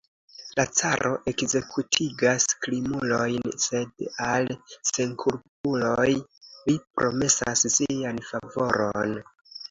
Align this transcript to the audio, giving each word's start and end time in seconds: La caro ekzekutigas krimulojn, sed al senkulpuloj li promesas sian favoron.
La 0.59 0.63
caro 0.77 1.09
ekzekutigas 1.31 2.47
krimulojn, 2.63 3.51
sed 3.65 4.01
al 4.27 4.47
senkulpuloj 4.91 6.07
li 6.15 6.75
promesas 7.01 7.63
sian 7.75 8.23
favoron. 8.31 9.15